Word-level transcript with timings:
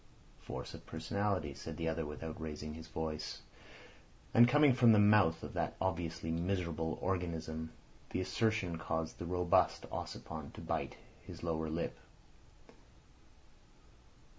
"Force 0.41 0.73
of 0.73 0.83
personality," 0.87 1.53
said 1.53 1.77
the 1.77 1.87
other, 1.87 2.07
without 2.07 2.41
raising 2.41 2.73
his 2.73 2.87
voice; 2.87 3.43
and 4.33 4.47
coming 4.47 4.73
from 4.73 4.93
the 4.93 4.97
mouth 4.99 5.43
of 5.43 5.53
that 5.53 5.75
obviously 5.79 6.31
miserable 6.31 6.97
organism 6.99 7.71
the 8.09 8.19
assertion 8.21 8.79
caused 8.79 9.19
the 9.19 9.27
robust 9.27 9.85
Ossipon 9.91 10.53
to 10.53 10.61
bite 10.61 10.95
his 11.21 11.43
lower 11.43 11.69
lip. 11.69 11.95